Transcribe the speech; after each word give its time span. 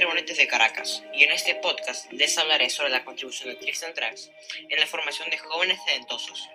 Iker 0.00 0.14
Bonetes 0.14 0.38
de 0.38 0.48
Caracas 0.48 1.02
y 1.12 1.24
en 1.24 1.30
este 1.30 1.56
podcast 1.56 2.10
les 2.10 2.38
hablaré 2.38 2.70
sobre 2.70 2.88
la 2.88 3.04
contribución 3.04 3.50
de 3.50 3.56
Tricks 3.56 3.82
and 3.82 3.94
Tracks 3.94 4.30
en 4.56 4.80
la 4.80 4.86
formación 4.86 5.28
de 5.28 5.36
jóvenes 5.36 5.78
talentosos. 5.84 6.48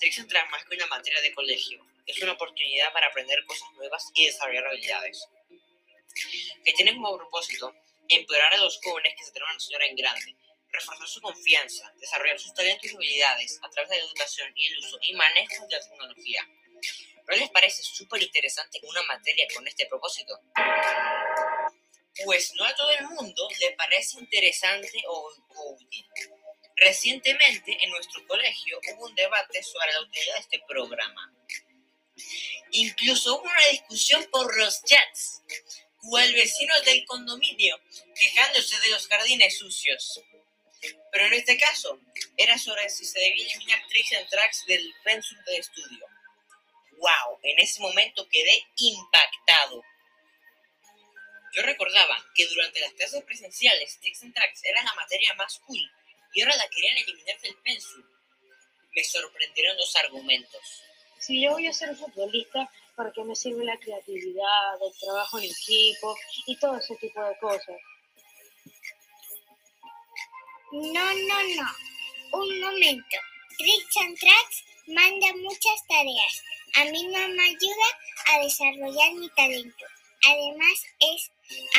Tricks 0.00 0.20
and 0.20 0.30
Tracks, 0.30 0.50
más 0.50 0.64
que 0.64 0.76
una 0.76 0.86
materia 0.86 1.20
de 1.20 1.34
colegio, 1.34 1.84
es 2.06 2.22
una 2.22 2.32
oportunidad 2.32 2.90
para 2.94 3.08
aprender 3.08 3.44
cosas 3.44 3.70
nuevas 3.72 4.10
y 4.14 4.24
desarrollar 4.24 4.66
habilidades, 4.68 5.22
que 6.64 6.72
tienen 6.72 6.94
como 6.94 7.18
propósito 7.18 7.74
empoderar 8.08 8.54
a 8.54 8.56
los 8.56 8.80
jóvenes 8.82 9.16
que 9.18 9.24
se 9.24 9.30
atrevan 9.32 9.54
a 9.54 9.60
soñar 9.60 9.82
en 9.82 9.96
grande, 9.96 10.34
reforzar 10.70 11.06
su 11.06 11.20
confianza, 11.20 11.92
desarrollar 12.00 12.40
sus 12.40 12.54
talentos 12.54 12.90
y 12.90 12.94
habilidades 12.94 13.60
a 13.62 13.68
través 13.68 13.90
de 13.90 13.98
la 13.98 14.04
educación 14.04 14.50
y 14.56 14.66
el 14.68 14.78
uso 14.78 14.98
y 15.02 15.12
manejo 15.12 15.66
de 15.66 15.76
la 15.76 15.82
tecnología. 15.82 16.48
¿No 17.28 17.36
les 17.36 17.50
parece 17.50 17.82
súper 17.82 18.22
interesante 18.22 18.80
una 18.82 19.02
materia 19.02 19.46
con 19.54 19.68
este 19.68 19.84
propósito? 19.86 20.40
Pues 22.24 22.52
no 22.54 22.64
a 22.64 22.74
todo 22.74 22.90
el 22.90 23.06
mundo 23.08 23.48
le 23.60 23.72
parece 23.72 24.18
interesante 24.18 25.02
o, 25.08 25.32
útil. 25.74 26.06
Recientemente 26.76 27.76
en 27.80 27.90
nuestro 27.90 28.26
colegio 28.26 28.80
hubo 28.92 29.06
un 29.06 29.14
debate 29.14 29.62
sobre 29.62 29.92
la 29.92 30.00
utilidad 30.00 30.34
de 30.34 30.40
este 30.40 30.62
programa. 30.66 31.32
Incluso 32.72 33.36
hubo 33.36 33.42
una 33.42 33.68
discusión 33.70 34.26
por 34.30 34.56
los 34.56 34.82
chats, 34.84 35.42
o 36.04 36.18
el 36.18 36.34
vecino 36.34 36.80
del 36.82 37.04
condominio 37.06 37.80
quejándose 38.18 38.78
de 38.80 38.90
los 38.90 39.06
jardines 39.06 39.58
sucios. 39.58 40.20
Pero 41.12 41.26
en 41.26 41.34
este 41.34 41.56
caso, 41.58 42.00
era 42.36 42.58
sobre 42.58 42.88
si 42.88 43.04
se 43.04 43.20
debía 43.20 43.46
eliminar 43.46 43.86
tricks 43.88 44.12
and 44.14 44.28
tracks 44.28 44.64
del 44.66 44.92
pensum 45.04 45.38
de 45.44 45.58
estudio. 45.58 46.06
¡Wow! 46.98 47.38
En 47.42 47.58
ese 47.60 47.80
momento 47.80 48.28
quedé 48.28 48.66
impactado. 48.76 49.84
Yo 51.52 51.62
recordaba 51.62 52.16
que 52.34 52.46
durante 52.46 52.80
las 52.80 52.92
clases 52.94 53.22
presenciales, 53.24 53.98
Tricks 54.00 54.22
and 54.22 54.34
Tracks 54.34 54.64
era 54.64 54.82
la 54.82 54.94
materia 54.94 55.34
más 55.34 55.58
cool 55.66 55.90
y 56.34 56.40
ahora 56.40 56.56
la 56.56 56.68
querían 56.68 56.96
eliminar 56.96 57.38
del 57.40 57.56
pensum. 57.56 58.02
Me 58.94 59.04
sorprendieron 59.04 59.76
los 59.76 59.94
argumentos. 59.96 60.82
Si 61.18 61.42
yo 61.42 61.52
voy 61.52 61.66
a 61.66 61.72
ser 61.72 61.94
futbolista, 61.94 62.70
¿para 62.96 63.12
qué 63.12 63.22
me 63.24 63.36
sirve 63.36 63.64
la 63.64 63.78
creatividad, 63.78 64.82
el 64.82 64.98
trabajo 64.98 65.38
en 65.38 65.44
equipo 65.44 66.16
y 66.46 66.56
todo 66.56 66.76
ese 66.78 66.96
tipo 66.96 67.22
de 67.22 67.38
cosas? 67.38 67.76
No, 70.72 71.14
no, 71.14 71.42
no. 71.54 72.38
Un 72.38 72.60
momento. 72.60 73.16
Tricks 73.58 73.96
and 74.00 74.18
Tracks 74.18 74.64
manda 74.86 75.26
muchas 75.36 75.86
tareas. 75.86 76.42
A 76.76 76.84
mí 76.86 77.06
no 77.08 77.28
me 77.28 77.44
ayuda 77.44 77.98
a 78.28 78.38
desarrollar 78.40 79.12
mi 79.14 79.28
talento. 79.30 79.84
Además 80.24 80.84
es 81.00 81.30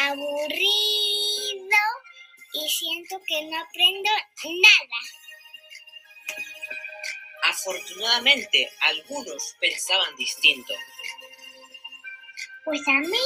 aburrido 0.01 0.53
y 2.53 2.69
siento 2.69 3.21
que 3.25 3.41
no 3.45 3.57
aprendo 3.57 4.09
nada. 4.43 4.99
Afortunadamente, 7.43 8.69
algunos 8.81 9.55
pensaban 9.59 10.15
distinto. 10.17 10.73
Pues 12.65 12.81
a 12.87 12.99
mí 12.99 13.19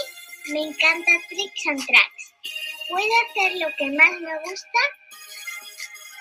me 0.50 0.64
encanta 0.64 1.12
Tricks 1.30 1.68
and 1.68 1.86
Tracks. 1.86 2.34
Puedo 2.90 3.12
hacer 3.30 3.58
lo 3.58 3.68
que 3.76 3.86
más 3.98 4.22
me 4.22 4.40
gusta, 4.50 4.80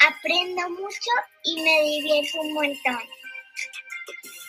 aprendo 0.00 0.70
mucho 0.70 1.10
y 1.44 1.60
me 1.60 1.82
divierto 1.82 2.40
un 2.40 2.52
montón. 2.54 3.08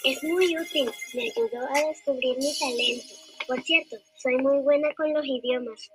Es 0.03 0.23
muy 0.23 0.57
útil, 0.57 0.91
me 1.13 1.23
ayudó 1.23 1.67
a 1.75 1.87
descubrir 1.89 2.37
mi 2.37 2.57
talento. 2.57 3.27
Por 3.47 3.63
cierto, 3.63 3.95
soy 4.17 4.35
muy 4.37 4.59
buena 4.59 4.93
con 4.95 5.13
los 5.13 5.25
idiomas. 5.25 5.89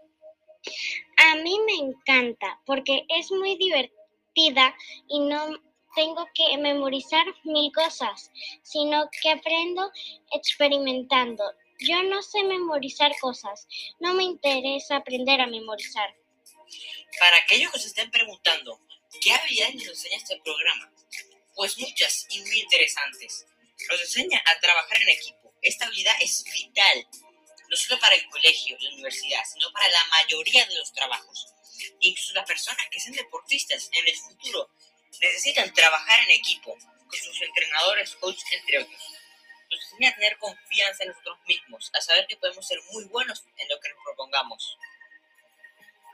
A 1.18 1.36
mí 1.36 1.58
me 1.66 1.86
encanta 1.86 2.60
porque 2.64 3.04
es 3.08 3.30
muy 3.30 3.56
divertida 3.56 4.74
y 5.08 5.20
no 5.20 5.60
tengo 5.94 6.26
que 6.34 6.56
memorizar 6.58 7.24
mil 7.44 7.70
cosas, 7.72 8.30
sino 8.62 9.08
que 9.20 9.30
aprendo 9.30 9.90
experimentando. 10.32 11.44
Yo 11.78 12.02
no 12.04 12.22
sé 12.22 12.42
memorizar 12.44 13.12
cosas, 13.20 13.66
no 14.00 14.14
me 14.14 14.22
interesa 14.22 14.96
aprender 14.96 15.40
a 15.40 15.46
memorizar. 15.46 16.14
Para 17.18 17.36
aquellos 17.38 17.72
que 17.72 17.78
se 17.80 17.88
estén 17.88 18.10
preguntando, 18.10 18.80
¿qué 19.20 19.32
habilidades 19.32 19.74
nos 19.74 19.88
enseña 19.88 20.16
este 20.16 20.40
programa? 20.42 20.90
Pues 21.54 21.78
muchas 21.78 22.26
y 22.30 22.40
muy 22.40 22.60
interesantes. 22.60 23.46
Nos 23.90 24.00
enseña 24.00 24.42
a 24.46 24.58
trabajar 24.60 25.02
en 25.02 25.08
equipo. 25.10 25.52
Esta 25.60 25.86
habilidad 25.86 26.14
es 26.20 26.44
vital, 26.44 27.06
no 27.72 27.78
solo 27.78 27.98
para 27.98 28.14
el 28.14 28.28
colegio, 28.28 28.76
la 28.78 28.90
universidad, 28.90 29.40
sino 29.50 29.72
para 29.72 29.88
la 29.88 30.04
mayoría 30.10 30.66
de 30.66 30.76
los 30.76 30.92
trabajos. 30.92 31.54
Incluso 32.00 32.34
las 32.34 32.46
personas 32.46 32.86
que 32.90 33.00
sean 33.00 33.14
deportistas 33.14 33.88
en 33.94 34.06
el 34.06 34.14
futuro 34.14 34.68
necesitan 35.18 35.72
trabajar 35.72 36.22
en 36.24 36.32
equipo 36.32 36.76
con 36.76 37.18
sus 37.18 37.40
entrenadores, 37.40 38.14
coaches, 38.16 38.44
entre 38.52 38.80
otros. 38.80 39.02
Nos 39.70 39.80
enseña 39.84 40.10
a 40.10 40.14
tener 40.14 40.36
confianza 40.36 41.04
en 41.04 41.08
nosotros 41.08 41.38
mismos, 41.46 41.90
a 41.94 42.00
saber 42.02 42.26
que 42.26 42.36
podemos 42.36 42.66
ser 42.66 42.78
muy 42.90 43.04
buenos 43.04 43.42
en 43.56 43.68
lo 43.70 43.80
que 43.80 43.88
nos 43.88 44.04
propongamos. 44.04 44.76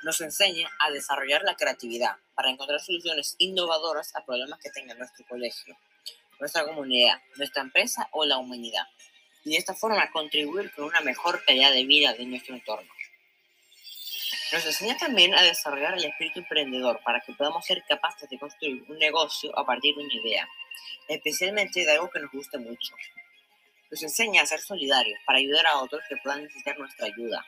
Nos 0.04 0.20
enseña 0.20 0.70
a 0.78 0.92
desarrollar 0.92 1.42
la 1.42 1.56
creatividad 1.56 2.18
para 2.36 2.50
encontrar 2.50 2.78
soluciones 2.78 3.34
innovadoras 3.38 4.14
a 4.14 4.24
problemas 4.24 4.60
que 4.60 4.70
tenga 4.70 4.94
nuestro 4.94 5.26
colegio 5.26 5.76
nuestra 6.38 6.64
comunidad, 6.64 7.20
nuestra 7.36 7.62
empresa 7.62 8.08
o 8.12 8.24
la 8.24 8.38
humanidad, 8.38 8.84
y 9.44 9.50
de 9.50 9.56
esta 9.56 9.74
forma 9.74 10.10
contribuir 10.10 10.70
con 10.72 10.84
una 10.84 11.00
mejor 11.00 11.44
calidad 11.44 11.72
de 11.72 11.84
vida 11.84 12.12
de 12.12 12.26
nuestro 12.26 12.54
entorno. 12.54 12.90
Nos 14.52 14.64
enseña 14.64 14.96
también 14.96 15.34
a 15.34 15.42
desarrollar 15.42 15.94
el 15.94 16.04
espíritu 16.04 16.40
emprendedor 16.40 17.00
para 17.04 17.20
que 17.20 17.34
podamos 17.34 17.66
ser 17.66 17.84
capaces 17.86 18.28
de 18.30 18.38
construir 18.38 18.82
un 18.88 18.98
negocio 18.98 19.56
a 19.58 19.64
partir 19.66 19.94
de 19.94 20.02
una 20.02 20.14
idea, 20.14 20.48
especialmente 21.06 21.84
de 21.84 21.92
algo 21.92 22.08
que 22.08 22.20
nos 22.20 22.32
guste 22.32 22.56
mucho. 22.56 22.94
Nos 23.90 24.02
enseña 24.02 24.42
a 24.42 24.46
ser 24.46 24.60
solidarios 24.60 25.18
para 25.26 25.38
ayudar 25.38 25.66
a 25.66 25.78
otros 25.78 26.02
que 26.08 26.16
puedan 26.16 26.44
necesitar 26.44 26.78
nuestra 26.78 27.06
ayuda. 27.06 27.44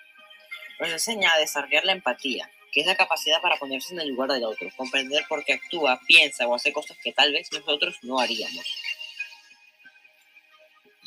Nos 0.79 0.91
enseña 0.91 1.33
a 1.33 1.39
desarrollar 1.39 1.85
la 1.85 1.93
empatía, 1.93 2.51
que 2.71 2.81
es 2.81 2.87
la 2.87 2.97
capacidad 2.97 3.41
para 3.41 3.57
ponerse 3.57 3.95
en 3.95 4.01
el 4.01 4.09
lugar 4.09 4.31
del 4.31 4.45
otro, 4.45 4.69
comprender 4.77 5.25
por 5.29 5.45
qué 5.45 5.55
actúa, 5.55 6.01
piensa 6.07 6.47
o 6.47 6.55
hace 6.55 6.73
cosas 6.73 6.97
que 7.03 7.13
tal 7.13 7.33
vez 7.33 7.51
nosotros 7.53 7.97
no 8.03 8.21
haríamos. 8.21 8.65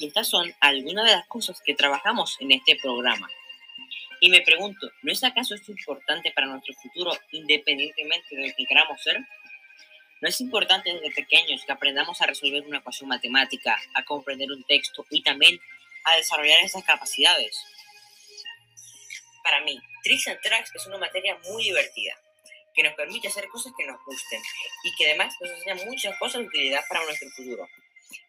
Estas 0.03 0.27
son 0.27 0.53
algunas 0.59 1.05
de 1.05 1.15
las 1.15 1.27
cosas 1.27 1.61
que 1.65 1.75
trabajamos 1.75 2.35
en 2.41 2.51
este 2.51 2.75
programa. 2.75 3.29
Y 4.19 4.29
me 4.29 4.41
pregunto, 4.41 4.91
¿no 5.01 5.13
es 5.13 5.23
acaso 5.23 5.55
esto 5.55 5.71
importante 5.71 6.29
para 6.31 6.47
nuestro 6.47 6.73
futuro 6.73 7.17
independientemente 7.31 8.35
de 8.35 8.49
lo 8.49 8.53
que 8.53 8.65
queramos 8.65 9.01
ser? 9.01 9.17
¿No 10.19 10.27
es 10.27 10.41
importante 10.41 10.93
desde 10.93 11.11
pequeños 11.11 11.63
que 11.65 11.71
aprendamos 11.71 12.21
a 12.21 12.25
resolver 12.25 12.63
una 12.63 12.79
ecuación 12.79 13.07
matemática, 13.07 13.79
a 13.93 14.03
comprender 14.03 14.51
un 14.51 14.65
texto 14.65 15.05
y 15.09 15.23
también 15.23 15.57
a 16.03 16.17
desarrollar 16.17 16.59
esas 16.63 16.83
capacidades? 16.83 17.57
Para 19.41 19.61
mí, 19.61 19.79
Tricks 20.03 20.27
and 20.27 20.41
Tracks 20.41 20.75
es 20.75 20.85
una 20.85 20.97
materia 20.97 21.37
muy 21.45 21.63
divertida, 21.63 22.13
que 22.75 22.83
nos 22.83 22.93
permite 22.95 23.29
hacer 23.29 23.47
cosas 23.47 23.71
que 23.77 23.87
nos 23.87 24.03
gusten 24.05 24.41
y 24.83 24.95
que 24.95 25.05
además 25.05 25.33
nos 25.39 25.49
enseña 25.51 25.75
muchas 25.85 26.17
cosas 26.19 26.41
de 26.41 26.47
utilidad 26.47 26.81
para 26.89 27.05
nuestro 27.05 27.29
futuro. 27.29 27.69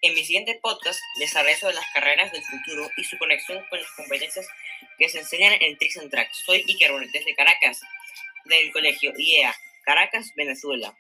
En 0.01 0.15
mi 0.15 0.25
siguiente 0.25 0.59
podcast 0.63 1.01
les 1.19 1.35
hablaré 1.37 1.57
sobre 1.57 1.75
las 1.75 1.87
carreras 1.93 2.33
del 2.33 2.43
futuro 2.45 2.89
y 2.97 3.05
su 3.05 3.19
conexión 3.19 3.65
con 3.69 3.81
las 3.81 3.91
competencias 3.93 4.47
que 4.99 5.09
se 5.09 5.19
enseñan 5.19 5.55
en 5.61 5.77
Tricks 5.79 5.99
and 5.99 6.11
Tracks. 6.11 6.43
Soy 6.45 6.65
Iker 6.69 6.93
Bonet 6.93 7.11
desde 7.11 7.35
Caracas, 7.35 7.81
del 8.45 8.73
colegio 8.73 9.13
IEA, 9.17 9.55
Caracas, 9.85 10.33
Venezuela. 10.37 10.97